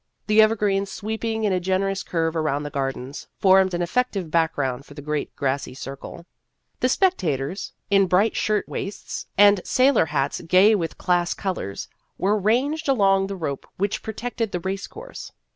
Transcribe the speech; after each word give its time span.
The 0.25 0.41
evergreens, 0.41 0.91
sweeping 0.91 1.43
in 1.43 1.53
a 1.53 1.59
generous 1.59 2.01
curve 2.01 2.35
around 2.35 2.63
the 2.63 2.71
gardens, 2.71 3.27
formed 3.37 3.75
an 3.75 3.83
effective 3.83 4.31
background 4.31 4.83
for 4.83 4.95
the 4.95 5.01
great 5.03 5.35
grassy 5.35 5.75
Circle. 5.75 6.25
The 6.79 6.89
spectators, 6.89 7.73
in 7.91 8.07
bright 8.07 8.35
shirt 8.35 8.67
waists 8.67 9.27
and 9.37 9.61
sailor 9.63 10.07
hats 10.07 10.41
gay 10.41 10.73
with 10.73 10.97
class 10.97 11.35
colors, 11.35 11.87
were 12.17 12.35
ranged 12.35 12.89
along 12.89 13.27
the 13.27 13.35
rope 13.35 13.67
which 13.77 14.01
protected 14.01 14.51
the 14.51 14.59
race 14.61 14.87
course. 14.87 15.31